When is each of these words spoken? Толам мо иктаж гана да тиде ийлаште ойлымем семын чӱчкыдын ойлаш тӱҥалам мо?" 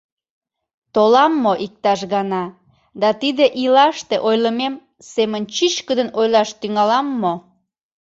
Толам 0.93 1.33
мо 1.43 1.53
иктаж 1.65 1.99
гана 2.13 2.43
да 3.01 3.09
тиде 3.21 3.45
ийлаште 3.61 4.15
ойлымем 4.27 4.73
семын 5.13 5.43
чӱчкыдын 5.55 6.09
ойлаш 6.19 6.49
тӱҥалам 6.59 7.07
мо?" 7.21 7.33